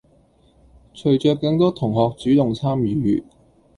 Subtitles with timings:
[0.95, 3.23] 隨著更多同學主動參與